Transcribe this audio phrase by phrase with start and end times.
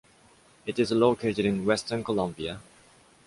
[0.65, 2.59] It is located in western Colombia.